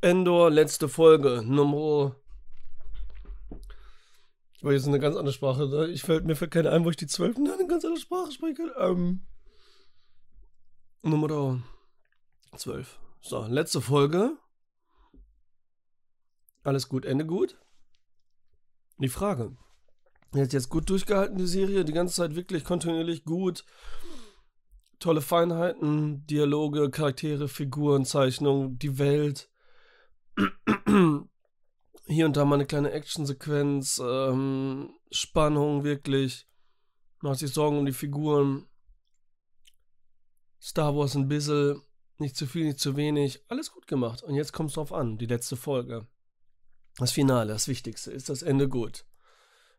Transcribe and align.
Endor, 0.00 0.50
letzte 0.50 0.88
Folge, 0.88 1.42
Nummer. 1.44 2.14
Weil 4.60 4.74
jetzt 4.74 4.86
eine 4.86 5.00
ganz 5.00 5.16
andere 5.16 5.32
Sprache. 5.32 5.68
Ne? 5.68 5.88
Ich 5.88 6.02
fällt, 6.02 6.24
mir 6.24 6.36
fällt 6.36 6.52
keine 6.52 6.70
ein, 6.70 6.84
wo 6.84 6.90
ich 6.90 6.96
die 6.96 7.06
12. 7.06 7.36
in 7.38 7.50
eine 7.50 7.66
ganz 7.66 7.84
andere 7.84 8.00
Sprache 8.00 8.30
spreche. 8.32 8.74
Ähm, 8.78 9.26
Nummer 11.02 11.60
12. 12.56 12.98
So, 13.20 13.44
letzte 13.46 13.80
Folge. 13.80 14.36
Alles 16.62 16.88
gut, 16.88 17.04
Ende 17.04 17.26
gut. 17.26 17.56
Die 18.98 19.08
Frage. 19.08 19.56
Er 20.32 20.42
hat 20.42 20.52
jetzt 20.52 20.68
gut 20.68 20.90
durchgehalten, 20.90 21.38
die 21.38 21.46
Serie, 21.46 21.84
die 21.84 21.92
ganze 21.92 22.14
Zeit 22.14 22.36
wirklich 22.36 22.64
kontinuierlich 22.64 23.24
gut. 23.24 23.64
Tolle 24.98 25.22
Feinheiten, 25.22 26.26
Dialoge, 26.26 26.90
Charaktere, 26.90 27.48
Figuren, 27.48 28.04
Zeichnungen, 28.04 28.78
die 28.78 28.98
Welt. 28.98 29.48
Hier 32.06 32.26
und 32.26 32.36
da 32.36 32.44
mal 32.44 32.54
eine 32.54 32.66
kleine 32.66 32.92
Actionsequenz, 32.92 34.00
ähm, 34.02 34.94
Spannung 35.10 35.84
wirklich. 35.84 36.46
Macht 37.20 37.40
sich 37.40 37.52
Sorgen 37.52 37.78
um 37.78 37.86
die 37.86 37.92
Figuren. 37.92 38.66
Star 40.60 40.96
Wars 40.96 41.14
ein 41.14 41.28
bisschen, 41.28 41.82
nicht 42.18 42.36
zu 42.36 42.46
viel, 42.46 42.64
nicht 42.64 42.80
zu 42.80 42.96
wenig. 42.96 43.44
Alles 43.48 43.72
gut 43.72 43.86
gemacht. 43.86 44.22
Und 44.22 44.34
jetzt 44.34 44.52
kommt 44.52 44.70
es 44.70 44.74
drauf 44.74 44.92
an, 44.92 45.18
die 45.18 45.26
letzte 45.26 45.56
Folge. 45.56 46.06
Das 46.96 47.12
Finale, 47.12 47.52
das 47.52 47.68
Wichtigste. 47.68 48.10
Ist 48.10 48.28
das 48.28 48.42
Ende 48.42 48.68
gut? 48.68 49.04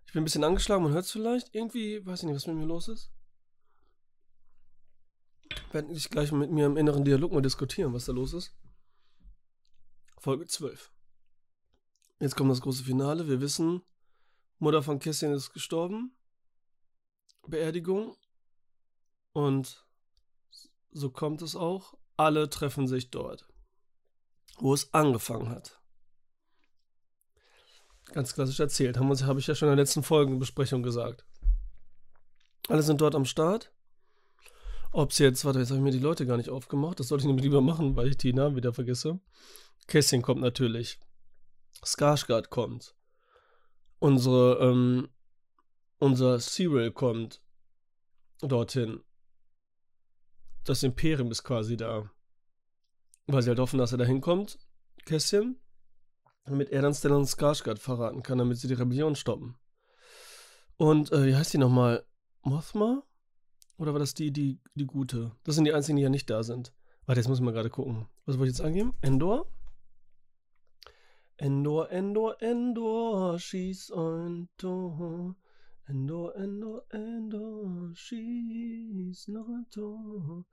Ich 0.06 0.14
bin 0.14 0.22
ein 0.22 0.26
bisschen 0.26 0.44
angeschlagen, 0.44 0.84
man 0.84 0.94
hört 0.94 1.06
es 1.06 1.12
vielleicht. 1.12 1.54
Irgendwie, 1.54 2.06
weiß 2.06 2.22
ich 2.22 2.26
nicht, 2.26 2.36
was 2.36 2.48
mit 2.48 2.56
mir 2.56 2.66
los 2.66 2.88
ist. 2.88 3.12
Werde 5.72 5.92
ich 5.92 6.10
gleich 6.10 6.32
mit 6.32 6.52
mir 6.52 6.66
im 6.66 6.78
inneren 6.78 7.04
Dialog 7.04 7.32
mal 7.32 7.42
diskutieren, 7.42 7.94
was 7.94 8.06
da 8.06 8.14
los 8.14 8.34
ist. 8.34 8.56
Folge 10.20 10.46
12. 10.46 10.92
Jetzt 12.20 12.36
kommt 12.36 12.52
das 12.52 12.60
große 12.60 12.84
Finale. 12.84 13.30
Wir 13.30 13.40
wissen, 13.40 13.82
Mutter 14.58 14.84
von 14.84 15.00
Kässchen 15.00 15.32
ist 15.32 15.54
gestorben. 15.54 16.14
Beerdigung. 17.48 18.18
Und 19.32 19.88
so 20.92 21.10
kommt 21.10 21.42
es 21.42 21.56
auch. 21.56 21.94
Alle 22.18 22.50
treffen 22.50 22.86
sich 22.86 23.12
dort, 23.12 23.48
wo 24.58 24.74
es 24.74 24.94
angefangen 24.94 25.50
hat. 25.50 25.80
Ganz 28.12 28.34
klassisch 28.34 28.60
erzählt. 28.60 28.98
Habe 28.98 29.40
ich 29.40 29.48
ja 29.48 29.56
schon 29.56 29.70
in 29.70 29.78
der 29.78 29.84
letzten 29.84 30.04
Folgenbesprechung 30.04 30.84
gesagt. 30.84 31.26
Alle 32.68 32.84
sind 32.84 33.00
dort 33.00 33.16
am 33.16 33.24
Start. 33.24 33.72
Ob 34.92 35.12
es 35.12 35.20
jetzt, 35.20 35.46
warte, 35.46 35.60
jetzt 35.60 35.70
habe 35.70 35.78
ich 35.78 35.84
mir 35.84 35.92
die 35.92 36.00
Leute 36.00 36.26
gar 36.26 36.36
nicht 36.36 36.50
aufgemacht. 36.50 37.00
Das 37.00 37.08
sollte 37.08 37.22
ich 37.22 37.28
nämlich 37.28 37.46
lieber 37.46 37.62
machen, 37.62 37.96
weil 37.96 38.10
ich 38.10 38.18
die 38.18 38.34
Namen 38.34 38.58
wieder 38.58 38.74
vergesse. 38.74 39.22
Kässchen 39.90 40.22
kommt 40.22 40.42
natürlich. 40.42 41.00
Skarsgård 41.84 42.50
kommt. 42.50 42.96
Unsere, 44.00 44.60
ähm, 44.60 45.10
unser 45.98 46.40
Cyril 46.40 46.92
kommt 46.92 47.42
dorthin. 48.42 49.02
Das 50.64 50.84
Imperium 50.84 51.32
ist 51.32 51.44
quasi 51.44 51.76
da. 51.76 52.10
Weil 53.28 53.42
sie 53.42 53.50
halt 53.50 53.60
hoffen, 53.60 53.80
dass 53.80 53.92
er 53.92 53.98
da 53.98 54.06
hinkommt. 54.06 54.58
Kässchen 55.06 55.60
damit 56.50 56.72
er 56.72 56.82
dann 56.82 56.94
Stellan 56.94 57.26
Skarsgård 57.26 57.80
verraten 57.80 58.24
kann, 58.24 58.38
damit 58.38 58.58
sie 58.58 58.68
die 58.68 58.74
Rebellion 58.74 59.16
stoppen. 59.16 59.56
Und 60.78 61.12
äh, 61.12 61.28
wie 61.28 61.36
heißt 61.36 61.54
die 61.54 61.58
nochmal? 61.58 62.06
Mothma? 62.42 63.04
Oder 63.78 63.94
war 63.94 64.00
das 64.00 64.14
die, 64.14 64.32
die, 64.32 64.60
die 64.76 64.86
gute? 64.86 65.32
Das 65.44 65.56
sind 65.56 65.66
die 65.66 65.74
einzigen, 65.74 65.98
die 65.98 66.04
ja 66.04 66.10
nicht 66.10 66.30
da 66.30 66.44
sind. 66.44 66.74
Warte, 67.06 67.20
jetzt 67.20 67.28
muss 67.28 67.40
ich 67.40 67.44
mal 67.44 67.52
gerade 67.52 67.70
gucken. 67.70 68.08
Was 68.26 68.38
wollte 68.38 68.52
ich 68.52 68.58
jetzt 68.58 68.66
angeben? 68.66 68.94
Endor? 69.02 69.52
Endor, 71.42 71.90
Endor, 71.90 72.42
Endor, 72.42 73.40
schieß 73.40 73.92
ein 73.92 74.50
Tor. 74.58 75.38
Endor, 75.88 76.36
Endor, 76.36 76.84
Endor, 76.90 77.96
schieß 77.96 79.30
noch 79.30 79.48
ein 79.48 79.66
Tor. 79.72 80.46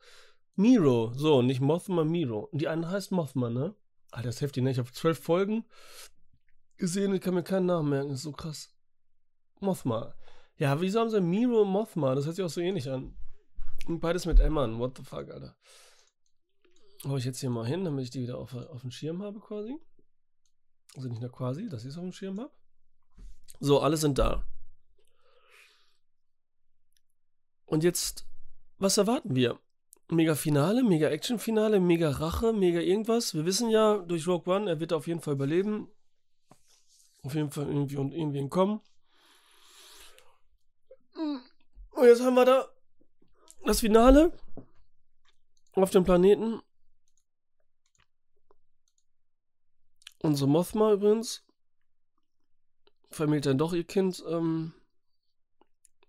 Miro, 0.55 1.13
so, 1.13 1.43
nicht 1.43 1.61
Mothma, 1.61 2.05
Miro. 2.05 2.49
Die 2.53 2.69
eine 2.69 2.89
heißt 2.89 3.11
Mothma, 3.11 3.51
ne? 3.51 3.75
Alter, 4.13 4.29
das 4.29 4.37
ist 4.37 4.43
heftig, 4.43 4.63
ne? 4.63 4.71
Ich 4.71 4.79
habe 4.79 4.93
zwölf 4.93 5.19
Folgen 5.19 5.65
gesehen 6.77 7.11
und 7.11 7.21
kann 7.21 7.35
mir 7.35 7.43
keinen 7.43 7.67
Namen 7.67 7.91
merken. 7.91 8.11
Das 8.11 8.19
ist 8.19 8.25
so 8.25 8.31
krass. 8.31 8.73
Mothma. 9.59 10.15
Ja, 10.57 10.81
wieso 10.81 11.01
haben 11.01 11.11
sie 11.11 11.21
Miro 11.21 11.63
und 11.63 11.69
Mothma? 11.69 12.15
Das 12.15 12.27
hört 12.27 12.37
sich 12.37 12.45
auch 12.45 12.49
so 12.49 12.61
ähnlich 12.61 12.89
an. 12.89 13.17
Und 13.89 13.99
beides 13.99 14.25
mit 14.25 14.39
Emman. 14.39 14.79
What 14.79 14.99
the 14.99 15.03
fuck, 15.03 15.33
Alter. 15.33 15.57
Hau 17.05 17.17
ich 17.17 17.25
jetzt 17.25 17.41
hier 17.41 17.51
mal 17.51 17.67
hin, 17.67 17.85
damit 17.85 18.05
ich 18.05 18.11
die 18.11 18.23
wieder 18.23 18.39
auf, 18.39 18.55
auf 18.55 18.83
dem 18.83 18.93
Schirm 18.93 19.21
habe, 19.21 19.41
quasi. 19.41 19.81
Also 20.97 21.09
nicht 21.09 21.21
nur 21.21 21.31
quasi, 21.31 21.69
dass 21.69 21.84
ich 21.84 21.91
es 21.91 21.97
auf 21.97 22.03
dem 22.03 22.12
Schirm 22.12 22.41
habe. 22.41 22.51
So, 23.61 23.81
alle 23.81 23.97
sind 23.97 24.19
da. 24.19 24.45
Und 27.67 27.84
jetzt, 27.84 28.27
was 28.79 28.99
erwarten 28.99 29.34
wir? 29.37 29.59
mega 30.09 30.34
Finale, 30.34 30.83
mega 30.83 31.09
Action-Finale, 31.09 31.81
mega 31.81 32.11
Rache, 32.11 32.53
mega 32.53 32.81
irgendwas. 32.81 33.34
Wir 33.34 33.45
wissen 33.45 33.71
ja 33.71 33.99
durch 33.99 34.27
Rogue 34.27 34.55
One, 34.55 34.71
er 34.71 34.81
wird 34.81 34.93
auf 34.93 35.07
jeden 35.07 35.21
Fall 35.21 35.34
überleben. 35.34 35.89
Auf 37.23 37.34
jeden 37.34 37.51
Fall 37.51 37.67
irgendwie 37.67 37.97
und 37.97 38.13
irgendwie 38.13 38.39
entkommen. 38.39 38.81
Und 41.15 42.05
jetzt 42.05 42.23
haben 42.23 42.34
wir 42.34 42.45
da 42.45 42.69
das 43.65 43.81
Finale 43.81 44.33
auf 45.73 45.91
dem 45.91 46.05
Planeten. 46.05 46.61
Unsere 50.22 50.49
Mothma 50.49 50.93
übrigens 50.93 51.44
vermählt 53.10 53.47
dann 53.47 53.59
doch 53.59 53.72
ihr 53.72 53.84
Kind 53.84 54.22
ähm, 54.28 54.72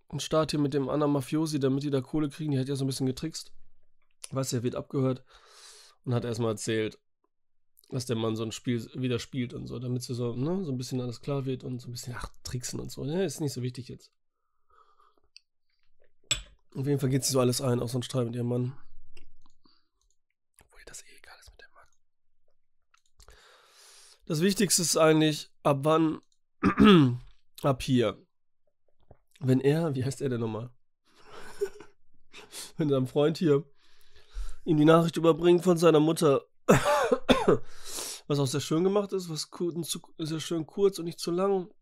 und 0.07 0.21
startet 0.21 0.51
hier 0.51 0.59
mit 0.59 0.73
dem 0.73 0.89
anderen 0.89 1.11
Mafiosi, 1.11 1.59
damit 1.59 1.83
die 1.83 1.89
da 1.89 2.01
Kohle 2.01 2.29
kriegen. 2.29 2.51
Die 2.51 2.59
hat 2.59 2.67
ja 2.67 2.75
so 2.75 2.83
ein 2.83 2.87
bisschen 2.87 3.05
getrickst. 3.05 3.51
Was 4.31 4.53
er 4.53 4.63
wird 4.63 4.75
abgehört 4.75 5.23
und 6.05 6.13
hat 6.13 6.25
erstmal 6.25 6.51
erzählt, 6.51 6.97
dass 7.89 8.05
der 8.05 8.15
Mann 8.15 8.35
so 8.35 8.43
ein 8.43 8.51
Spiel 8.51 8.89
wieder 8.95 9.19
spielt 9.19 9.53
und 9.53 9.67
so, 9.67 9.79
damit 9.79 10.03
sie 10.03 10.13
so, 10.13 10.35
ne, 10.35 10.63
so 10.65 10.71
ein 10.71 10.77
bisschen 10.77 10.99
alles 10.99 11.21
klar 11.21 11.45
wird 11.45 11.63
und 11.63 11.79
so 11.79 11.87
ein 11.87 11.91
bisschen, 11.91 12.15
ach, 12.17 12.29
tricksen 12.43 12.79
und 12.79 12.91
so. 12.91 13.03
Ne, 13.03 13.23
ist 13.23 13.39
nicht 13.39 13.53
so 13.53 13.61
wichtig 13.61 13.87
jetzt. 13.87 14.11
Auf 16.75 16.85
jeden 16.85 16.99
Fall 16.99 17.09
geht 17.09 17.23
sie 17.23 17.31
so 17.31 17.39
alles 17.39 17.61
ein, 17.61 17.79
auch 17.79 17.89
so 17.89 17.97
ein 17.97 18.03
Streit 18.03 18.25
mit 18.25 18.35
ihrem 18.35 18.49
Mann. 18.49 18.77
Obwohl 20.59 20.81
das 20.85 21.01
eh 21.01 21.17
egal 21.17 21.37
ist 21.39 21.49
mit 21.49 21.61
dem 21.61 21.73
Mann. 21.73 21.87
Das 24.27 24.41
Wichtigste 24.41 24.81
ist 24.81 24.97
eigentlich, 24.97 25.49
ab 25.63 25.79
wann, 25.83 26.19
ab 27.63 27.81
hier. 27.81 28.21
Wenn 29.39 29.61
er, 29.61 29.95
wie 29.95 30.03
heißt 30.03 30.21
er 30.21 30.27
denn 30.27 30.41
nochmal? 30.41 30.69
Wenn 32.77 32.89
dein 32.89 33.07
Freund 33.07 33.37
hier 33.37 33.63
ihm 34.65 34.75
die 34.75 34.83
Nachricht 34.83 35.15
überbringen 35.15 35.63
von 35.63 35.77
seiner 35.77 36.01
Mutter. 36.01 36.45
was 38.27 38.39
auch 38.39 38.47
sehr 38.47 38.59
schön 38.59 38.83
gemacht 38.83 39.13
ist, 39.13 39.29
was 39.29 39.49
sehr 40.17 40.41
schön 40.41 40.65
kurz 40.65 40.99
und 40.99 41.05
nicht 41.05 41.21
zu 41.21 41.31
lang. 41.31 41.73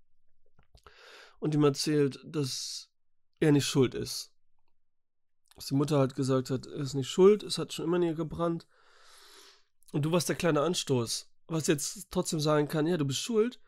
Und 1.39 1.55
ihm 1.55 1.63
erzählt, 1.63 2.19
dass 2.23 2.91
er 3.39 3.53
nicht 3.53 3.65
schuld 3.65 3.95
ist. 3.95 4.31
Dass 5.55 5.65
die 5.65 5.73
Mutter 5.73 5.97
halt 5.97 6.13
gesagt 6.13 6.51
hat, 6.51 6.67
er 6.67 6.75
ist 6.75 6.93
nicht 6.93 7.09
schuld, 7.09 7.41
es 7.41 7.57
hat 7.57 7.73
schon 7.73 7.85
immer 7.85 7.97
näher 7.97 8.13
gebrannt. 8.13 8.67
Und 9.93 10.03
du 10.05 10.11
warst 10.11 10.29
der 10.29 10.35
kleine 10.35 10.61
Anstoß. 10.61 11.31
Was 11.47 11.67
jetzt 11.67 12.07
trotzdem 12.11 12.39
sagen 12.39 12.67
kann, 12.67 12.87
ja, 12.87 12.97
du 12.97 13.05
bist 13.05 13.19
schuld, 13.19 13.59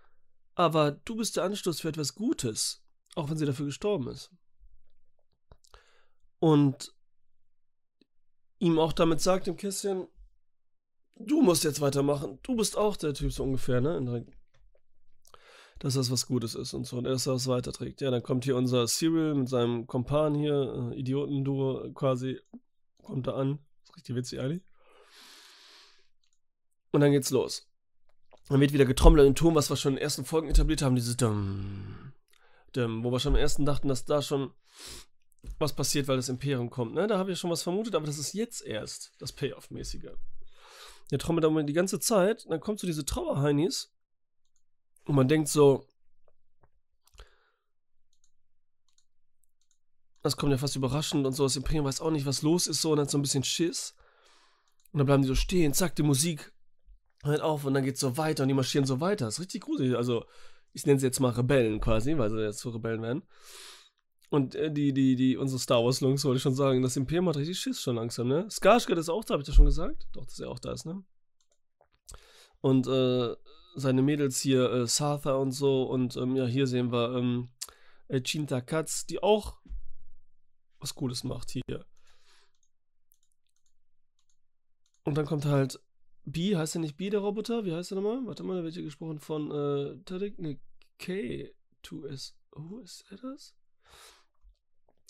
aber 0.56 0.92
du 0.92 1.16
bist 1.16 1.36
der 1.38 1.44
Anstoß 1.44 1.82
für 1.82 1.90
etwas 1.90 2.16
Gutes, 2.16 2.84
auch 3.16 3.30
wenn 3.30 3.38
sie 3.38 3.46
dafür 3.46 3.68
gestorben 3.68 4.08
ist. 4.08 4.32
Und 6.40 6.94
ihm 8.60 8.80
auch 8.80 8.94
damit 8.94 9.22
sagt 9.22 9.48
im 9.48 9.58
Kästchen, 9.58 10.08
du 11.16 11.42
musst 11.42 11.64
jetzt 11.64 11.82
weitermachen. 11.82 12.40
Du 12.44 12.56
bist 12.56 12.78
auch 12.78 12.98
der 12.98 13.14
Typ 13.14 13.32
so 13.32 13.44
ungefähr, 13.44 13.82
ne? 13.82 14.26
Dass 15.80 15.94
das 15.94 16.10
was 16.10 16.26
Gutes 16.26 16.56
ist 16.56 16.74
und 16.74 16.86
so. 16.86 16.98
Und 16.98 17.06
er 17.06 17.14
ist 17.14 17.28
was 17.28 17.48
weiterträgt. 17.48 18.02
Ja, 18.02 18.10
dann 18.10 18.24
kommt 18.24 18.46
hier 18.46 18.56
unser 18.56 18.88
Cyril 18.88 19.36
mit 19.36 19.50
seinem 19.50 19.86
Kompan 19.86 20.34
hier, 20.34 20.92
äh, 20.92 21.00
Idiotenduo 21.00 21.92
quasi, 21.94 22.40
kommt 23.04 23.28
da 23.28 23.34
an. 23.34 23.60
Das 23.82 23.90
ist 23.90 23.96
richtig 23.98 24.16
witzig 24.16 24.40
eigentlich. 24.40 24.64
Und 26.92 27.02
dann 27.02 27.12
geht's 27.12 27.30
los. 27.30 27.70
Dann 28.50 28.62
wird 28.62 28.74
wieder 28.74 28.86
getrommelt 28.86 29.28
im 29.28 29.36
Turm, 29.36 29.56
was 29.56 29.70
wir 29.70 29.76
schon 29.76 29.94
in 29.94 29.96
den 29.98 30.04
ersten 30.04 30.26
Folgen 30.26 30.50
etabliert 30.50 30.82
haben, 30.82 30.96
dieses 30.96 31.18
Dumm, 31.18 32.14
Dumm, 32.74 33.04
wo 33.04 33.12
wir 33.12 33.20
schon 33.20 33.36
im 33.36 33.40
ersten 33.40 33.66
dachten, 33.66 33.88
dass 33.90 34.06
da 34.06 34.22
schon 34.22 34.52
was 35.60 35.74
passiert, 35.74 36.08
weil 36.08 36.18
das 36.18 36.30
Imperium 36.30 36.70
kommt. 36.70 36.94
Ne? 36.94 37.08
Da 37.08 37.18
habe 37.18 37.32
ich 37.32 37.40
schon 37.40 37.52
was 37.52 37.64
vermutet, 37.64 37.96
aber 37.96 38.06
das 38.06 38.18
ist 38.18 38.34
jetzt 38.34 38.62
erst 38.62 39.14
das 39.20 39.34
Payoff-mäßige. 39.34 40.12
Der 41.12 41.20
trommelt 41.20 41.44
dann 41.44 41.68
die 41.68 41.74
ganze 41.74 42.00
Zeit, 42.00 42.46
dann 42.50 42.60
kommt 42.60 42.80
so 42.80 42.88
diese 42.88 43.06
Trauerheinis 43.06 43.94
und 45.06 45.16
man 45.16 45.28
denkt 45.28 45.48
so, 45.48 45.86
das 50.22 50.36
kommt 50.36 50.52
ja 50.52 50.58
fast 50.58 50.76
überraschend 50.76 51.26
und 51.26 51.34
so, 51.34 51.44
das 51.44 51.56
Imperium 51.56 51.86
weiß 51.86 52.02
auch 52.02 52.12
nicht, 52.12 52.26
was 52.26 52.42
los 52.42 52.68
ist, 52.68 52.82
so 52.82 52.92
und 52.92 53.00
hat 53.00 53.10
so 53.10 53.18
ein 53.18 53.22
bisschen 53.22 53.44
Schiss. 53.44 53.96
Und 54.92 55.00
dann 55.00 55.06
bleiben 55.06 55.22
die 55.22 55.28
so 55.28 55.36
stehen, 55.36 55.74
zack, 55.74 55.96
die 55.96 56.04
Musik 56.04 56.52
hört 57.24 57.42
auf 57.42 57.66
und 57.66 57.74
dann 57.74 57.84
geht's 57.84 58.00
so 58.00 58.18
weiter 58.18 58.44
und 58.44 58.50
die 58.50 58.54
marschieren 58.54 58.86
so 58.86 59.00
weiter. 59.00 59.26
Das 59.26 59.36
ist 59.36 59.42
richtig 59.42 59.64
gruselig. 59.64 59.96
Also, 59.96 60.26
ich 60.74 60.86
nenne 60.86 61.00
sie 61.00 61.06
jetzt 61.06 61.20
mal 61.20 61.32
Rebellen 61.32 61.80
quasi, 61.82 62.18
weil 62.18 62.30
sie 62.30 62.42
jetzt 62.42 62.60
zu 62.60 62.70
Rebellen 62.70 63.02
werden. 63.02 63.24
Und 64.30 64.56
äh, 64.56 64.72
die, 64.72 64.94
die, 64.94 65.16
die, 65.16 65.38
unsere 65.38 65.60
Star 65.60 65.84
Wars-Lungs 65.84 66.26
wollte 66.26 66.38
ich 66.38 66.44
schon 66.44 66.56
sagen, 66.56 66.82
das 66.82 66.98
Imperium 66.98 67.30
hat 67.30 67.38
richtig 67.38 67.60
Schiss 67.60 67.82
schon 67.82 67.96
langsam, 67.96 68.28
ne? 68.28 68.48
Skarsgård 68.50 68.98
ist 69.00 69.10
auch 69.10 69.24
da, 69.24 69.36
hab 69.36 69.42
ich 69.42 69.48
das 69.48 69.56
schon 69.56 69.66
gesagt? 69.66 70.08
Doch, 70.14 70.26
dass 70.26 70.40
er 70.40 70.50
auch 70.50 70.60
da 70.60 70.74
ist, 70.74 70.86
ne? 70.86 71.04
Und 72.60 72.88
äh, 72.88 73.36
seine 73.76 74.02
Mädels 74.02 74.42
hier, 74.42 74.70
äh, 74.72 74.88
Sartha 74.88 75.36
und 75.36 75.52
so, 75.52 75.84
und 75.84 76.18
ähm, 76.18 76.36
ja, 76.36 76.46
hier 76.46 76.68
sehen 76.68 76.92
wir 76.92 77.16
ähm, 77.16 77.50
äh, 78.10 78.22
Chinta 78.22 78.60
Katz, 78.60 79.06
die 79.06 79.24
auch 79.24 79.58
was 80.80 80.94
Cooles 80.94 81.24
macht 81.24 81.52
hier. 81.52 81.86
Und 85.04 85.18
dann 85.18 85.26
kommt 85.26 85.46
halt 85.46 85.80
B, 86.28 86.56
heißt 86.56 86.76
der 86.76 86.82
nicht 86.82 86.98
B, 86.98 87.10
der 87.10 87.22
Roboter? 87.22 87.64
Wie 87.64 87.74
heißt 87.74 87.92
der 87.92 88.02
nochmal? 88.02 88.26
Warte 88.26 88.44
mal, 88.44 88.58
da 88.58 88.64
wird 88.64 88.74
hier 88.74 88.84
gesprochen 88.84 89.20
von 89.20 89.50
äh, 89.50 89.98
Tarek, 90.04 90.38
ne, 90.40 90.60
K2S. 91.00 92.34
Oh, 92.52 92.80
ist 92.80 93.06
er 93.10 93.18
das? 93.18 93.56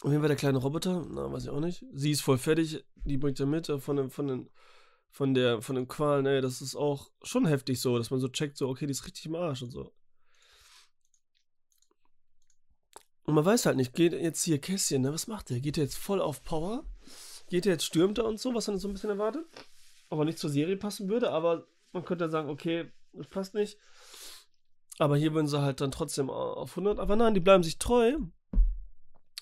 Auf 0.04 0.12
jeden 0.12 0.22
Fall 0.22 0.28
der 0.28 0.38
kleine 0.38 0.60
Roboter, 0.60 1.08
na, 1.10 1.32
weiß 1.32 1.46
ich 1.46 1.50
auch 1.50 1.60
nicht. 1.60 1.84
Sie 1.92 2.12
ist 2.12 2.22
voll 2.22 2.38
fertig, 2.38 2.86
die 3.04 3.18
bringt 3.18 3.40
er 3.40 3.48
mit 3.48 3.68
äh, 3.68 3.80
von 3.80 3.96
dem, 3.96 4.12
von 4.12 4.28
den, 4.28 4.50
von 5.10 5.34
der, 5.34 5.62
von 5.64 5.76
dem 5.76 5.88
Qualen, 5.88 6.28
ey, 6.28 6.40
das 6.40 6.62
ist 6.62 6.76
auch 6.76 7.10
schon 7.24 7.48
heftig 7.48 7.82
so, 7.82 7.98
dass 7.98 8.12
man 8.12 8.20
so 8.20 8.28
checkt, 8.28 8.56
so, 8.56 8.70
okay, 8.70 8.86
die 8.86 8.92
ist 8.92 9.06
richtig 9.06 9.26
im 9.26 9.36
Arsch 9.36 9.64
und 9.64 9.72
so. 9.72 9.92
Und 13.24 13.34
man 13.34 13.44
weiß 13.44 13.66
halt 13.66 13.78
nicht, 13.78 13.94
geht 13.94 14.14
jetzt 14.14 14.44
hier 14.44 14.60
Kässchen, 14.60 15.02
ne, 15.02 15.12
was 15.12 15.26
macht 15.26 15.50
der? 15.50 15.62
Geht 15.62 15.78
der 15.78 15.86
jetzt 15.86 15.98
voll 15.98 16.22
auf 16.22 16.44
Power? 16.44 16.86
Geht 17.50 17.66
der 17.66 17.74
jetzt, 17.74 17.86
stürmt 17.86 18.20
er 18.20 18.26
und 18.26 18.40
so, 18.40 18.54
was 18.54 18.68
man 18.68 18.78
so 18.78 18.88
ein 18.88 18.94
bisschen 18.94 19.10
erwartet? 19.10 19.48
Aber 20.10 20.26
nicht 20.26 20.40
zur 20.40 20.50
Serie 20.50 20.78
passen 20.78 21.10
würde, 21.10 21.32
aber 21.32 21.68
man 21.92 22.06
könnte 22.06 22.30
sagen, 22.30 22.50
okay, 22.50 22.92
das 23.14 23.28
passt 23.28 23.54
nicht. 23.54 23.78
Aber 25.00 25.18
hier 25.18 25.34
würden 25.34 25.48
sie 25.48 25.62
halt 25.62 25.82
dann 25.82 25.92
trotzdem 25.92 26.30
auf 26.30 26.72
100, 26.72 27.00
aber 27.00 27.16
nein, 27.16 27.34
die 27.34 27.40
bleiben 27.40 27.64
sich 27.64 27.78
treu 27.78 28.16
und 28.16 28.34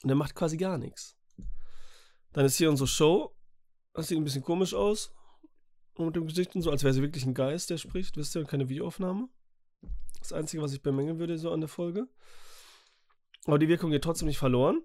der 0.04 0.16
macht 0.16 0.36
quasi 0.36 0.58
gar 0.58 0.78
nichts. 0.78 1.16
Dann 2.34 2.46
ist 2.46 2.58
hier 2.58 2.70
unsere 2.70 2.88
Show. 2.88 3.34
Das 3.94 4.08
sieht 4.08 4.18
ein 4.18 4.26
bisschen 4.26 4.44
komisch 4.44 4.74
aus. 4.74 5.14
Und 5.96 6.08
mit 6.08 6.16
dem 6.18 6.28
Gesicht 6.28 6.54
und 6.56 6.62
so, 6.62 6.70
als 6.70 6.84
wäre 6.84 6.94
sie 6.94 7.02
wirklich 7.02 7.26
ein 7.26 7.34
Geist, 7.34 7.70
der 7.70 7.78
spricht, 7.78 8.18
wisst 8.18 8.36
ihr, 8.36 8.42
und 8.42 8.48
keine 8.48 8.68
Videoaufnahme. 8.68 9.30
Das 10.20 10.34
Einzige, 10.34 10.62
was 10.62 10.74
ich 10.74 10.82
bemängeln 10.82 11.18
würde, 11.20 11.38
so 11.38 11.52
an 11.52 11.62
der 11.62 11.70
Folge. 11.70 12.10
Aber 13.46 13.58
die 13.58 13.70
Wirkung 13.70 13.92
geht 13.92 14.04
trotzdem 14.04 14.28
nicht 14.28 14.38
verloren. 14.38 14.82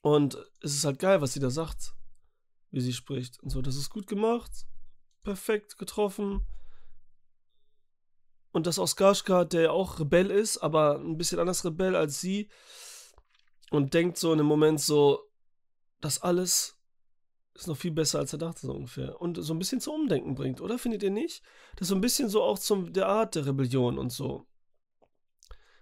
Und 0.00 0.38
es 0.62 0.74
ist 0.74 0.84
halt 0.86 0.98
geil, 0.98 1.20
was 1.20 1.34
sie 1.34 1.40
da 1.40 1.50
sagt, 1.50 1.94
wie 2.72 2.80
sie 2.80 2.92
spricht. 2.92 3.40
Und 3.42 3.50
so, 3.50 3.62
das 3.62 3.76
ist 3.76 3.90
gut 3.90 4.06
gemacht, 4.06 4.50
perfekt 5.22 5.78
getroffen. 5.78 6.46
Und 8.50 8.66
das 8.66 8.78
Oskarschka, 8.78 9.44
der 9.44 9.62
ja 9.62 9.70
auch 9.70 10.00
Rebell 10.00 10.30
ist, 10.30 10.58
aber 10.58 10.98
ein 10.98 11.16
bisschen 11.16 11.38
anders 11.38 11.64
Rebell 11.64 11.94
als 11.94 12.20
sie, 12.20 12.50
und 13.70 13.94
denkt 13.94 14.18
so 14.18 14.32
in 14.32 14.38
dem 14.38 14.46
Moment 14.46 14.80
so, 14.80 15.20
das 16.00 16.20
alles 16.20 16.78
ist 17.54 17.66
noch 17.66 17.76
viel 17.76 17.90
besser, 17.90 18.18
als 18.18 18.32
er 18.32 18.38
dachte, 18.38 18.66
so 18.66 18.72
ungefähr. 18.72 19.20
Und 19.20 19.36
so 19.36 19.54
ein 19.54 19.58
bisschen 19.58 19.80
zum 19.80 19.94
Umdenken 19.94 20.34
bringt, 20.34 20.60
oder? 20.60 20.78
Findet 20.78 21.02
ihr 21.02 21.10
nicht? 21.10 21.42
Das 21.76 21.82
ist 21.82 21.88
so 21.88 21.94
ein 21.94 22.00
bisschen 22.00 22.28
so 22.28 22.42
auch 22.42 22.58
zum 22.58 22.92
der 22.92 23.08
Art 23.08 23.34
der 23.34 23.46
Rebellion 23.46 23.98
und 23.98 24.10
so. 24.10 24.46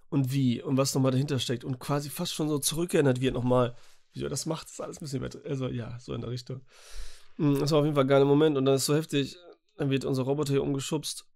Und 0.08 0.32
wie 0.32 0.62
und 0.62 0.76
was 0.76 0.94
nochmal 0.94 1.12
dahinter 1.12 1.38
steckt 1.38 1.64
und 1.64 1.78
quasi 1.78 2.10
fast 2.10 2.34
schon 2.34 2.48
so 2.48 2.58
zurückerinnert 2.58 3.20
wird 3.20 3.34
nochmal. 3.34 3.76
Wie 4.12 4.24
er 4.24 4.28
das 4.28 4.46
macht, 4.46 4.68
ist 4.68 4.80
alles 4.80 4.98
ein 4.98 5.04
bisschen 5.04 5.22
weiter. 5.22 5.40
Also 5.44 5.68
ja, 5.68 5.98
so 6.00 6.14
in 6.14 6.20
der 6.20 6.30
Richtung. 6.30 6.62
Hm, 7.36 7.60
das 7.60 7.70
war 7.70 7.78
auf 7.78 7.84
jeden 7.84 7.94
Fall 7.94 8.04
ein 8.04 8.08
geiler 8.08 8.24
Moment 8.24 8.56
und 8.56 8.64
dann 8.64 8.74
ist 8.74 8.86
so 8.86 8.94
heftig. 8.94 9.36
Dann 9.76 9.90
wird 9.90 10.04
unser 10.04 10.22
Roboter 10.22 10.52
hier 10.52 10.62
umgeschubst. 10.62 11.26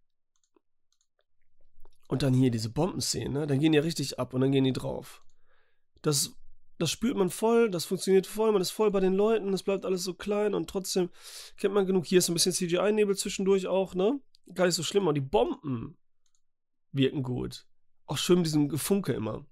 Und 2.09 2.23
dann 2.23 2.35
hier 2.35 2.51
diese 2.51 2.69
Bombenszenen, 2.69 3.33
ne? 3.33 3.47
Dann 3.47 3.59
gehen 3.59 3.73
die 3.73 3.79
richtig 3.79 4.19
ab 4.19 4.35
und 4.35 4.43
dann 4.43 4.53
gehen 4.53 4.65
die 4.65 4.73
drauf. 4.73 5.25
Das 6.03 6.35
das 6.79 6.91
spürt 6.91 7.17
man 7.17 7.31
voll, 7.31 7.71
das 7.71 7.85
funktioniert 7.85 8.27
voll, 8.27 8.51
man 8.53 8.61
ist 8.61 8.71
voll 8.71 8.91
bei 8.91 9.01
den 9.01 9.15
Leuten, 9.15 9.53
es 9.53 9.63
bleibt 9.63 9.85
alles 9.85 10.03
so 10.03 10.15
klein 10.15 10.55
und 10.55 10.69
trotzdem 10.69 11.09
kennt 11.57 11.75
man 11.75 11.87
genug. 11.87 12.05
Hier 12.05 12.19
ist 12.19 12.29
ein 12.29 12.35
bisschen 12.35 12.53
CGI-Nebel 12.53 13.17
zwischendurch 13.17 13.67
auch, 13.69 13.95
ne? 13.95 14.21
Gar 14.53 14.67
nicht 14.67 14.75
so 14.75 14.83
schlimm, 14.83 15.05
aber 15.05 15.13
die 15.13 15.21
Bomben 15.21 15.97
wirken 16.93 17.23
gut. 17.23 17.67
Auch 18.07 18.19
schön 18.19 18.39
mit 18.39 18.47
diesem 18.47 18.69
Gefunke 18.69 19.13
immer. 19.13 19.47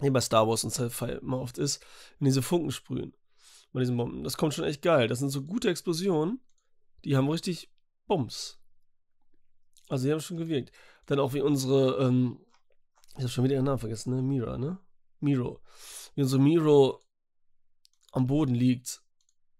Wie 0.00 0.10
bei 0.10 0.20
Star 0.20 0.48
Wars 0.48 0.64
und 0.64 0.70
Sci-Fi 0.70 1.18
immer 1.20 1.40
oft 1.40 1.58
ist, 1.58 1.84
wenn 2.18 2.26
diese 2.26 2.42
Funken 2.42 2.70
sprühen. 2.70 3.14
Bei 3.72 3.80
diesen 3.80 3.96
Bomben. 3.96 4.24
Das 4.24 4.36
kommt 4.36 4.54
schon 4.54 4.64
echt 4.64 4.82
geil. 4.82 5.06
Das 5.08 5.20
sind 5.20 5.30
so 5.30 5.42
gute 5.42 5.70
Explosionen, 5.70 6.40
die 7.04 7.16
haben 7.16 7.28
richtig 7.28 7.70
Bums. 8.06 8.58
Also 9.88 10.06
die 10.06 10.12
haben 10.12 10.20
schon 10.20 10.38
gewirkt. 10.38 10.72
Dann 11.06 11.20
auch 11.20 11.34
wie 11.34 11.40
unsere, 11.40 11.98
ähm, 12.04 12.40
ich 13.14 13.22
habe 13.22 13.28
schon 13.28 13.44
wieder 13.44 13.54
ihren 13.54 13.64
Namen 13.64 13.78
vergessen, 13.78 14.14
ne? 14.14 14.22
Mira, 14.22 14.58
ne? 14.58 14.78
Miro 15.20 15.60
wie 16.14 16.24
so 16.24 16.38
Miro 16.38 17.00
am 18.12 18.26
Boden 18.26 18.54
liegt 18.54 19.02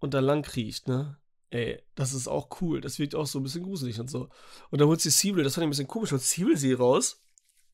und 0.00 0.14
da 0.14 0.20
lang 0.20 0.42
kriecht, 0.42 0.88
ne? 0.88 1.18
Ey, 1.50 1.82
das 1.96 2.12
ist 2.12 2.28
auch 2.28 2.60
cool. 2.60 2.80
Das 2.80 2.98
wirkt 2.98 3.14
auch 3.14 3.26
so 3.26 3.40
ein 3.40 3.42
bisschen 3.42 3.64
gruselig 3.64 3.98
und 3.98 4.08
so. 4.08 4.28
Und 4.70 4.80
dann 4.80 4.88
holt 4.88 5.00
sie 5.00 5.10
Siebel, 5.10 5.42
das 5.42 5.54
fand 5.54 5.64
ich 5.64 5.66
ein 5.66 5.70
bisschen 5.70 5.88
komisch, 5.88 6.12
holt 6.12 6.22
Siebel 6.22 6.56
sie 6.56 6.72
raus. 6.72 7.20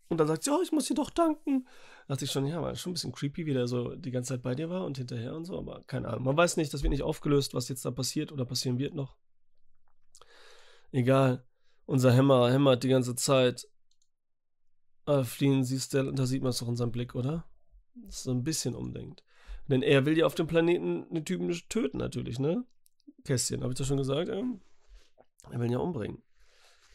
Und 0.09 0.19
dann 0.19 0.29
sagt 0.29 0.45
sie, 0.45 0.51
oh, 0.51 0.61
ich 0.63 0.73
muss 0.73 0.87
dir 0.87 0.95
doch 0.95 1.11
danken. 1.11 1.65
Da 2.07 2.15
dachte 2.15 2.25
ich 2.25 2.31
schon, 2.31 2.47
ja, 2.47 2.63
war 2.63 2.75
schon 2.77 2.91
ein 2.91 2.95
bisschen 2.95 3.13
creepy, 3.13 3.47
wie 3.47 3.55
der 3.55 3.67
so 3.67 3.97
die 3.97 4.11
ganze 4.13 4.35
Zeit 4.35 4.43
bei 4.43 4.55
dir 4.55 4.71
war 4.71 4.85
und 4.85 4.99
hinterher 4.99 5.35
und 5.35 5.45
so, 5.45 5.59
aber 5.59 5.83
keine 5.87 6.09
Ahnung. 6.09 6.25
Man 6.25 6.37
weiß 6.37 6.57
nicht, 6.57 6.73
das 6.73 6.83
wird 6.83 6.93
nicht 6.93 7.03
aufgelöst, 7.03 7.55
was 7.55 7.69
jetzt 7.69 7.85
da 7.85 7.91
passiert 7.91 8.31
oder 8.31 8.45
passieren 8.45 8.79
wird 8.79 8.95
noch. 8.95 9.17
Egal. 10.93 11.45
Unser 11.87 12.13
Hämmer 12.13 12.51
hämmert 12.51 12.85
die 12.85 12.89
ganze 12.89 13.15
Zeit. 13.15 13.69
Äh, 15.07 15.25
fliehen 15.25 15.65
siehst 15.65 15.95
du, 15.95 16.13
da 16.13 16.27
sieht 16.27 16.43
man 16.43 16.51
es 16.51 16.59
doch 16.59 16.69
in 16.69 16.77
seinem 16.77 16.93
Blick, 16.93 17.15
oder? 17.15 17.45
so 18.09 18.31
ein 18.31 18.45
bisschen 18.45 18.75
umdenkt. 18.75 19.25
Denn 19.69 19.83
er 19.83 20.07
will 20.07 20.17
ja 20.17 20.27
auf 20.27 20.35
dem 20.35 20.47
Planeten 20.47 21.13
den 21.13 21.25
Typen 21.25 21.51
töten, 21.69 21.99
natürlich, 21.99 22.39
ne? 22.39 22.65
Kästchen, 23.25 23.63
habe 23.63 23.73
ich 23.73 23.79
das 23.79 23.87
schon 23.87 23.97
gesagt? 23.97 24.29
Ja? 24.29 24.43
Er 25.51 25.59
will 25.59 25.67
ihn 25.67 25.73
ja 25.73 25.79
umbringen. 25.79 26.23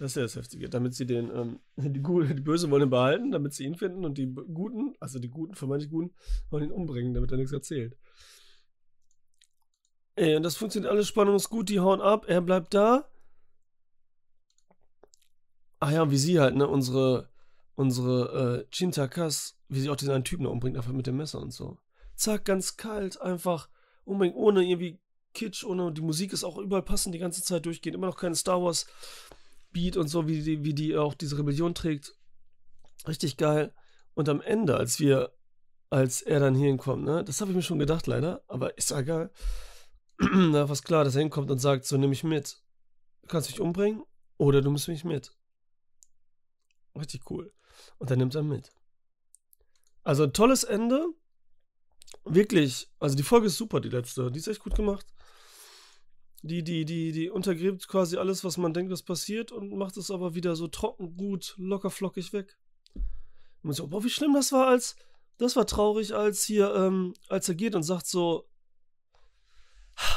Das 0.01 0.13
ist 0.13 0.15
ja 0.15 0.23
das 0.23 0.35
Heftige. 0.35 0.67
Damit 0.67 0.95
sie 0.95 1.05
den, 1.05 1.29
ähm, 1.29 1.59
die, 1.75 2.01
die 2.01 2.41
Bösen 2.41 2.71
wollen 2.71 2.81
ihn 2.81 2.89
behalten, 2.89 3.31
damit 3.31 3.53
sie 3.53 3.65
ihn 3.65 3.75
finden 3.75 4.03
und 4.03 4.17
die 4.17 4.25
Guten, 4.25 4.95
also 4.99 5.19
die 5.19 5.29
Guten, 5.29 5.53
vermeintlich 5.53 5.91
Guten, 5.91 6.11
wollen 6.49 6.63
ihn 6.63 6.71
umbringen, 6.71 7.13
damit 7.13 7.31
er 7.31 7.37
nichts 7.37 7.53
erzählt. 7.53 7.95
Ey, 10.15 10.35
und 10.35 10.41
das 10.41 10.55
funktioniert 10.55 10.91
alles 10.91 11.07
spannungsgut, 11.07 11.69
die 11.69 11.79
hauen 11.79 12.01
ab, 12.01 12.25
er 12.27 12.41
bleibt 12.41 12.73
da. 12.73 13.11
Ach 15.79 15.91
ja, 15.91 16.09
wie 16.09 16.17
sie 16.17 16.39
halt, 16.39 16.55
ne, 16.55 16.67
unsere, 16.67 17.29
unsere 17.75 18.63
äh, 18.63 18.75
Chintakas 18.75 19.55
wie 19.69 19.81
sie 19.81 19.89
auch 19.91 19.95
diesen 19.95 20.13
einen 20.13 20.23
Typen 20.23 20.47
umbringt, 20.47 20.77
einfach 20.77 20.93
mit 20.93 21.05
dem 21.05 21.17
Messer 21.17 21.39
und 21.39 21.53
so. 21.53 21.77
Zack, 22.15 22.45
ganz 22.45 22.75
kalt, 22.75 23.21
einfach 23.21 23.69
umbringen, 24.03 24.35
ohne 24.35 24.63
irgendwie 24.63 24.99
Kitsch, 25.33 25.63
ohne 25.63 25.91
die 25.91 26.01
Musik 26.01 26.33
ist 26.33 26.43
auch 26.43 26.57
überall 26.57 26.81
passend, 26.81 27.13
die 27.13 27.19
ganze 27.19 27.43
Zeit 27.43 27.67
durchgehend, 27.67 27.95
immer 27.95 28.07
noch 28.07 28.17
kein 28.17 28.33
Star 28.33 28.61
Wars 28.61 28.87
Beat 29.71 29.97
und 29.97 30.07
so, 30.07 30.27
wie 30.27 30.41
die, 30.41 30.63
wie 30.63 30.73
die 30.73 30.97
auch 30.97 31.13
diese 31.13 31.37
Rebellion 31.37 31.75
trägt. 31.75 32.15
Richtig 33.07 33.37
geil. 33.37 33.73
Und 34.13 34.29
am 34.29 34.41
Ende, 34.41 34.77
als 34.77 34.99
wir, 34.99 35.31
als 35.89 36.21
er 36.21 36.39
dann 36.39 36.55
hier 36.55 36.67
hinkommt, 36.67 37.03
ne, 37.03 37.23
das 37.23 37.41
habe 37.41 37.51
ich 37.51 37.55
mir 37.55 37.63
schon 37.63 37.79
gedacht, 37.79 38.07
leider, 38.07 38.43
aber 38.47 38.77
ist 38.77 38.91
ja 38.91 39.01
geil. 39.01 39.31
da 40.19 40.67
war 40.67 40.71
es 40.71 40.83
klar, 40.83 41.03
dass 41.03 41.15
er 41.15 41.21
hinkommt 41.21 41.49
und 41.49 41.59
sagt, 41.59 41.85
so 41.85 41.97
nimm 41.97 42.09
mich 42.09 42.23
mit. 42.23 42.61
Du 43.21 43.27
kannst 43.27 43.49
mich 43.49 43.59
umbringen 43.59 44.03
oder 44.37 44.61
du 44.61 44.69
musst 44.69 44.87
mich 44.87 45.03
mit. 45.03 45.33
Richtig 46.95 47.29
cool. 47.29 47.53
Und 47.97 48.11
dann 48.11 48.19
nimmt 48.19 48.35
er 48.35 48.43
mit. 48.43 48.71
Also 50.03 50.23
ein 50.23 50.33
tolles 50.33 50.63
Ende. 50.63 51.07
Wirklich. 52.25 52.89
Also 52.99 53.15
die 53.15 53.23
Folge 53.23 53.47
ist 53.47 53.57
super, 53.57 53.79
die 53.79 53.89
letzte. 53.89 54.31
Die 54.31 54.39
ist 54.39 54.47
echt 54.47 54.59
gut 54.59 54.75
gemacht. 54.75 55.05
Die, 56.43 56.63
die, 56.63 56.85
die, 56.85 57.11
die 57.11 57.29
untergräbt 57.29 57.87
quasi 57.87 58.17
alles, 58.17 58.43
was 58.43 58.57
man 58.57 58.73
denkt, 58.73 58.91
was 58.91 59.03
passiert 59.03 59.51
und 59.51 59.75
macht 59.75 59.95
es 59.97 60.09
aber 60.09 60.33
wieder 60.33 60.55
so 60.55 60.67
trocken, 60.67 61.15
gut, 61.15 61.53
locker, 61.57 61.91
flockig 61.91 62.33
weg. 62.33 62.57
Und 62.95 63.63
man 63.63 63.73
so, 63.73 63.87
boah, 63.87 64.03
wie 64.03 64.09
schlimm 64.09 64.33
das 64.33 64.51
war, 64.51 64.67
als, 64.67 64.95
das 65.37 65.55
war 65.55 65.67
traurig, 65.67 66.15
als 66.15 66.43
hier, 66.43 66.73
ähm, 66.73 67.13
als 67.29 67.47
er 67.47 67.55
geht 67.55 67.75
und 67.75 67.83
sagt 67.83 68.07
so, 68.07 68.49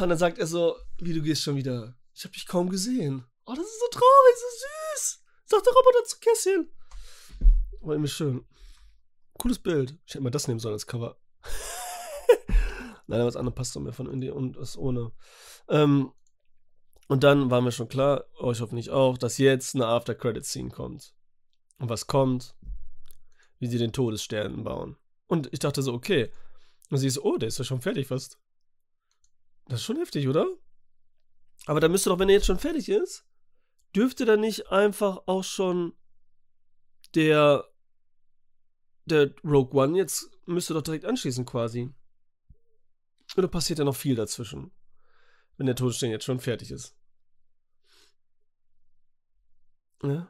und 0.01 0.09
dann 0.09 0.19
sagt 0.19 0.39
er 0.39 0.47
so, 0.47 0.77
wie 0.99 1.13
du 1.13 1.23
gehst 1.23 1.43
schon 1.43 1.57
wieder. 1.57 1.95
Ich 2.15 2.25
hab 2.25 2.33
dich 2.33 2.47
kaum 2.47 2.69
gesehen. 2.71 3.25
Oh, 3.45 3.55
das 3.55 3.67
ist 3.67 3.81
so 3.81 3.89
traurig, 3.91 4.35
so 4.37 4.67
süß. 4.97 5.25
Sagt 5.47 5.67
der 5.67 5.73
Roboter 5.73 6.05
zu 6.05 6.19
Kässchen. 6.21 6.71
War 7.81 7.95
irgendwie 7.95 8.11
schön. 8.11 8.47
Cooles 9.39 9.59
Bild. 9.59 9.99
Ich 10.07 10.15
hätte 10.15 10.23
mal 10.23 10.31
das 10.31 10.49
nehmen 10.49 10.61
sollen 10.61 10.75
als 10.75 10.87
Cover. 10.87 11.19
Nein, 13.07 13.21
aber 13.21 13.29
das 13.29 13.37
andere 13.37 13.55
passt 13.55 13.77
doch 13.77 13.81
mehr 13.81 13.93
von 13.93 14.11
Indie 14.11 14.31
und 14.31 14.57
das 14.57 14.77
ohne. 14.77 15.13
Ähm, 15.69 16.13
und 17.09 17.23
dann 17.23 17.51
war 17.51 17.61
mir 17.61 17.73
schon 17.73 17.89
klar, 17.89 18.25
euch 18.39 18.61
hoffentlich 18.61 18.91
auch, 18.91 19.19
dass 19.19 19.39
jetzt 19.39 19.75
eine 19.75 19.87
After-Credit-Scene 19.87 20.71
kommt. 20.71 21.15
Und 21.79 21.89
was 21.89 22.07
kommt? 22.07 22.57
Wie 23.59 23.67
sie 23.67 23.79
den 23.79 23.93
Todesstern 23.93 24.65
bauen. 24.65 24.97
Und 25.27 25.53
ich 25.53 25.59
dachte 25.59 25.83
so, 25.83 25.93
okay. 25.93 26.31
Und 26.91 26.99
sie 26.99 27.07
ist 27.07 27.19
oh, 27.19 27.37
der 27.37 27.49
ist 27.49 27.59
ja 27.59 27.65
schon 27.65 27.81
fertig 27.81 28.07
fast. 28.07 28.39
Das 29.67 29.81
ist 29.81 29.85
schon 29.85 29.97
heftig, 29.97 30.29
oder? 30.29 30.47
Aber 31.67 31.81
dann 31.81 31.91
müsste 31.91 32.11
doch, 32.11 32.19
wenn 32.19 32.29
er 32.29 32.37
jetzt 32.37 32.47
schon 32.47 32.59
fertig 32.59 32.89
ist, 32.89 33.27
dürfte 33.95 34.25
da 34.25 34.37
nicht 34.37 34.71
einfach 34.71 35.23
auch 35.27 35.45
schon 35.45 35.95
der, 37.15 37.65
der 39.05 39.35
Rogue 39.45 39.81
One 39.81 39.97
jetzt 39.97 40.31
müsste 40.47 40.75
doch 40.75 40.83
direkt 40.83 41.05
anschließen 41.05 41.45
quasi. 41.45 41.91
Oder 43.37 43.49
passiert 43.49 43.79
ja 43.79 43.85
noch 43.85 43.97
viel 43.97 44.15
dazwischen, 44.15 44.71
wenn 45.57 45.67
der 45.67 45.77
Todesstern 45.77 46.11
jetzt 46.11 46.25
schon 46.25 46.41
fertig 46.41 46.71
ist? 46.71 46.97
Ja? 50.03 50.29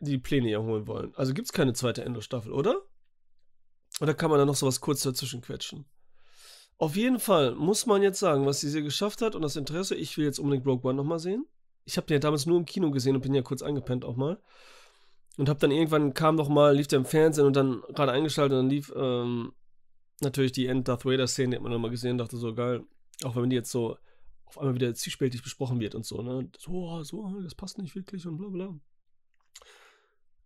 Die 0.00 0.18
Pläne 0.18 0.50
ja 0.50 0.58
holen 0.58 0.86
wollen. 0.86 1.14
Also 1.14 1.34
gibt 1.34 1.46
es 1.46 1.52
keine 1.52 1.74
zweite 1.74 2.04
Endo-Staffel, 2.04 2.52
oder? 2.52 2.82
Oder 4.00 4.14
kann 4.14 4.30
man 4.30 4.38
da 4.38 4.46
noch 4.46 4.56
sowas 4.56 4.80
kurz 4.80 5.02
dazwischen 5.02 5.42
quetschen? 5.42 5.84
Auf 6.78 6.96
jeden 6.96 7.20
Fall 7.20 7.54
muss 7.54 7.86
man 7.86 8.02
jetzt 8.02 8.18
sagen, 8.18 8.46
was 8.46 8.60
sie 8.60 8.70
hier 8.70 8.82
geschafft 8.82 9.22
hat 9.22 9.36
und 9.36 9.42
das 9.42 9.56
Interesse. 9.56 9.94
Ich 9.94 10.16
will 10.16 10.24
jetzt 10.24 10.40
unbedingt 10.40 10.66
Rogue 10.66 10.88
One 10.88 10.96
nochmal 10.96 11.20
sehen. 11.20 11.46
Ich 11.84 11.96
habe 11.96 12.06
den 12.06 12.14
ja 12.14 12.20
damals 12.20 12.46
nur 12.46 12.58
im 12.58 12.64
Kino 12.64 12.90
gesehen 12.90 13.14
und 13.14 13.22
bin 13.22 13.34
ja 13.34 13.42
kurz 13.42 13.62
eingepennt 13.62 14.04
auch 14.04 14.16
mal. 14.16 14.40
Und 15.36 15.48
habe 15.48 15.60
dann 15.60 15.70
irgendwann 15.70 16.14
kam 16.14 16.34
noch 16.34 16.48
mal, 16.48 16.74
lief 16.74 16.88
der 16.88 16.98
im 16.98 17.04
Fernsehen 17.04 17.46
und 17.46 17.54
dann 17.54 17.82
gerade 17.88 18.12
eingeschaltet 18.12 18.52
und 18.52 18.64
dann 18.64 18.70
lief 18.70 18.92
ähm, 18.96 19.52
natürlich 20.20 20.52
die 20.52 20.66
End 20.66 20.88
Darth 20.88 21.04
Vader 21.04 21.26
Szene, 21.26 21.50
die 21.50 21.56
hat 21.56 21.62
man 21.62 21.72
nochmal 21.72 21.90
gesehen 21.90 22.12
und 22.12 22.18
dachte 22.18 22.36
so 22.36 22.54
geil. 22.54 22.84
Auch 23.24 23.36
wenn 23.36 23.50
die 23.50 23.56
jetzt 23.56 23.70
so 23.70 23.96
auf 24.44 24.58
einmal 24.58 24.74
wieder 24.74 24.94
zwiespältig 24.94 25.42
besprochen 25.42 25.80
wird 25.80 25.94
und 25.94 26.04
so, 26.04 26.22
ne? 26.22 26.48
So, 26.58 27.02
so, 27.02 27.40
das 27.40 27.54
passt 27.54 27.78
nicht 27.78 27.94
wirklich 27.94 28.26
und 28.26 28.36
bla 28.36 28.48
bla. 28.48 28.78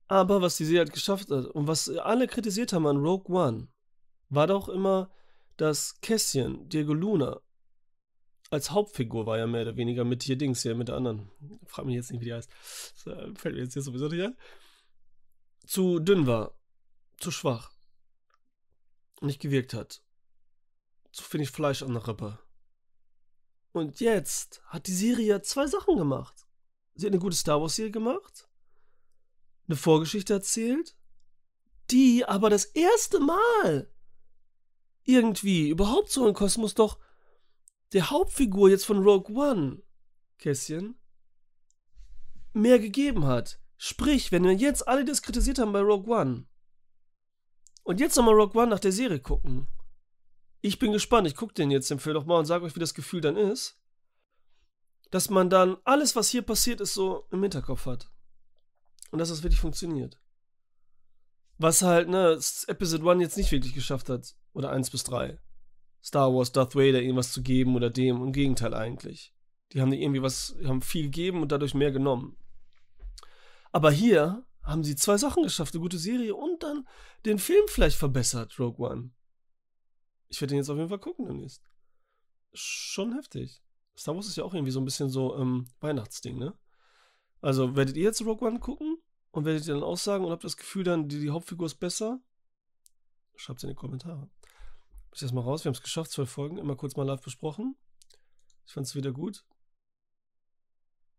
Aber 0.06 0.40
was 0.40 0.56
die 0.56 0.64
Serie 0.64 0.80
halt 0.80 0.92
geschafft 0.92 1.30
hat 1.30 1.46
und 1.46 1.66
was 1.66 1.88
alle 1.90 2.26
kritisiert 2.26 2.72
haben 2.72 2.86
an 2.86 2.96
Rogue 2.96 3.34
One, 3.34 3.68
war 4.30 4.46
doch 4.46 4.68
immer, 4.68 5.10
dass 5.56 6.00
Kässchen, 6.00 6.68
Diego 6.68 6.94
Luna, 6.94 7.40
als 8.50 8.70
Hauptfigur 8.70 9.26
war 9.26 9.36
ja 9.36 9.46
mehr 9.46 9.62
oder 9.62 9.76
weniger 9.76 10.04
mit 10.04 10.22
hier 10.22 10.36
Dings 10.36 10.62
hier, 10.62 10.74
mit 10.74 10.88
der 10.88 10.96
anderen. 10.96 11.30
Frag 11.66 11.84
mich 11.84 11.96
jetzt 11.96 12.10
nicht, 12.10 12.20
wie 12.20 12.26
die 12.26 12.32
heißt. 12.32 12.50
Das 13.04 13.06
äh, 13.06 13.34
fällt 13.34 13.56
mir 13.56 13.62
jetzt 13.62 13.74
hier 13.74 13.82
sowieso 13.82 14.08
nicht 14.08 14.22
ein. 14.22 14.36
Zu 15.66 15.98
dünn 15.98 16.26
war. 16.26 16.54
Zu 17.18 17.30
schwach. 17.30 17.70
Nicht 19.20 19.40
gewirkt 19.40 19.74
hat. 19.74 20.02
Zu 21.12 21.24
wenig 21.32 21.50
Fleisch 21.50 21.82
an 21.82 21.92
der 21.92 22.06
Rippe. 22.06 22.38
Und 23.72 24.00
jetzt 24.00 24.62
hat 24.66 24.86
die 24.86 24.94
Serie 24.94 25.42
zwei 25.42 25.66
Sachen 25.66 25.96
gemacht. 25.96 26.46
Sie 26.94 27.06
hat 27.06 27.12
eine 27.12 27.20
gute 27.20 27.36
Star 27.36 27.60
Wars-Serie 27.60 27.92
gemacht, 27.92 28.48
eine 29.68 29.76
Vorgeschichte 29.76 30.32
erzählt, 30.32 30.96
die 31.90 32.24
aber 32.24 32.50
das 32.50 32.64
erste 32.64 33.20
Mal 33.20 33.88
irgendwie 35.04 35.68
überhaupt 35.68 36.10
so 36.10 36.26
ein 36.26 36.34
Kosmos 36.34 36.74
doch 36.74 36.98
der 37.92 38.10
Hauptfigur 38.10 38.68
jetzt 38.68 38.84
von 38.84 39.02
Rogue 39.02 39.32
One, 39.34 39.82
Kässchen, 40.38 40.98
mehr 42.52 42.80
gegeben 42.80 43.26
hat. 43.26 43.60
Sprich, 43.76 44.32
wenn 44.32 44.42
wir 44.42 44.54
jetzt 44.54 44.88
alle 44.88 45.04
das 45.04 45.22
kritisiert 45.22 45.60
haben 45.60 45.72
bei 45.72 45.80
Rogue 45.80 46.12
One 46.12 46.47
und 47.88 48.00
jetzt 48.00 48.16
nochmal 48.18 48.34
Rogue 48.34 48.60
One 48.60 48.68
nach 48.68 48.80
der 48.80 48.92
Serie 48.92 49.18
gucken, 49.18 49.66
ich 50.60 50.78
bin 50.78 50.92
gespannt, 50.92 51.26
ich 51.26 51.34
gucke 51.34 51.54
den 51.54 51.70
jetzt 51.70 51.90
den 51.90 51.98
Film 51.98 52.16
nochmal 52.16 52.38
und 52.38 52.44
sage 52.44 52.66
euch, 52.66 52.76
wie 52.76 52.80
das 52.80 52.92
Gefühl 52.92 53.22
dann 53.22 53.38
ist, 53.38 53.80
dass 55.10 55.30
man 55.30 55.48
dann 55.48 55.78
alles, 55.84 56.14
was 56.14 56.28
hier 56.28 56.42
passiert 56.42 56.82
ist, 56.82 56.92
so 56.92 57.26
im 57.30 57.40
Hinterkopf 57.40 57.86
hat. 57.86 58.10
Und 59.10 59.20
dass 59.20 59.30
das 59.30 59.42
wirklich 59.42 59.60
funktioniert. 59.60 60.20
Was 61.56 61.80
halt, 61.80 62.10
ne, 62.10 62.38
Episode 62.66 63.10
1 63.10 63.22
jetzt 63.22 63.38
nicht 63.38 63.50
wirklich 63.52 63.72
geschafft 63.72 64.10
hat. 64.10 64.36
Oder 64.52 64.68
1 64.68 64.90
bis 64.90 65.04
3. 65.04 65.38
Star 66.04 66.34
Wars, 66.34 66.52
Darth 66.52 66.74
Vader 66.74 67.00
irgendwas 67.00 67.32
zu 67.32 67.42
geben 67.42 67.74
oder 67.74 67.88
dem. 67.88 68.22
Im 68.22 68.32
Gegenteil 68.32 68.74
eigentlich. 68.74 69.34
Die 69.72 69.80
haben 69.80 69.94
irgendwie 69.94 70.20
was, 70.20 70.54
haben 70.62 70.82
viel 70.82 71.04
gegeben 71.04 71.40
und 71.40 71.52
dadurch 71.52 71.72
mehr 71.72 71.90
genommen. 71.90 72.36
Aber 73.72 73.90
hier 73.90 74.46
haben 74.68 74.84
sie 74.84 74.96
zwei 74.96 75.16
Sachen 75.16 75.42
geschafft, 75.42 75.74
eine 75.74 75.80
gute 75.80 75.98
Serie 75.98 76.34
und 76.34 76.62
dann 76.62 76.86
den 77.24 77.38
Film 77.38 77.66
vielleicht 77.68 77.96
verbessert, 77.96 78.58
Rogue 78.58 78.86
One. 78.86 79.10
Ich 80.28 80.40
werde 80.40 80.52
den 80.52 80.58
jetzt 80.58 80.68
auf 80.68 80.76
jeden 80.76 80.90
Fall 80.90 80.98
gucken 80.98 81.26
demnächst. 81.26 81.62
Schon 82.52 83.14
heftig. 83.14 83.62
Star 83.96 84.14
Wars 84.14 84.28
ist 84.28 84.36
ja 84.36 84.44
auch 84.44 84.54
irgendwie 84.54 84.70
so 84.70 84.80
ein 84.80 84.84
bisschen 84.84 85.08
so 85.08 85.36
ähm, 85.36 85.66
Weihnachtsding, 85.80 86.38
ne? 86.38 86.56
Also 87.40 87.76
werdet 87.76 87.96
ihr 87.96 88.04
jetzt 88.04 88.20
Rogue 88.20 88.46
One 88.46 88.60
gucken 88.60 88.98
und 89.30 89.44
werdet 89.44 89.66
ihr 89.66 89.74
dann 89.74 89.82
auch 89.82 89.96
sagen 89.96 90.24
und 90.24 90.30
habt 90.30 90.44
das 90.44 90.56
Gefühl 90.56 90.84
dann, 90.84 91.08
die, 91.08 91.20
die 91.20 91.30
Hauptfigur 91.30 91.66
ist 91.66 91.76
besser? 91.76 92.20
Schreibt 93.36 93.60
es 93.60 93.64
in 93.64 93.70
die 93.70 93.74
Kommentare. 93.74 94.28
Ich 95.14 95.22
erstmal 95.22 95.44
raus, 95.44 95.64
wir 95.64 95.70
haben 95.70 95.74
es 95.74 95.82
geschafft, 95.82 96.10
zwölf 96.10 96.30
Folgen, 96.30 96.58
immer 96.58 96.76
kurz 96.76 96.94
mal 96.96 97.04
live 97.04 97.22
besprochen. 97.22 97.76
Ich 98.66 98.72
fand 98.72 98.86
es 98.86 98.94
wieder 98.94 99.12
gut. 99.12 99.44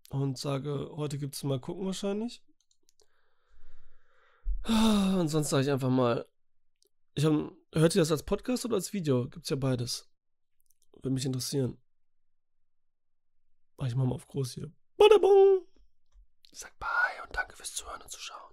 Und 0.09 0.37
sage, 0.37 0.91
heute 0.91 1.17
gibt 1.17 1.35
es 1.35 1.43
mal 1.43 1.59
gucken 1.59 1.85
wahrscheinlich. 1.85 2.43
Und 4.67 5.27
sonst 5.29 5.49
sage 5.49 5.63
ich 5.63 5.71
einfach 5.71 5.89
mal, 5.89 6.25
ich 7.15 7.25
hab, 7.25 7.33
hört 7.73 7.95
ihr 7.95 8.01
das 8.01 8.11
als 8.11 8.23
Podcast 8.23 8.65
oder 8.65 8.75
als 8.75 8.93
Video? 8.93 9.27
Gibt 9.27 9.45
es 9.45 9.49
ja 9.49 9.55
beides. 9.55 10.09
Würde 10.93 11.11
mich 11.11 11.25
interessieren. 11.25 11.77
Ich 13.85 13.95
mal 13.95 14.11
auf 14.11 14.27
groß 14.27 14.53
hier. 14.53 14.71
Badabong! 14.97 15.65
Sag 16.51 16.77
bye 16.79 17.23
und 17.25 17.35
danke 17.35 17.55
fürs 17.55 17.73
Zuhören 17.73 18.01
und 18.01 18.11
Zuschauen. 18.11 18.48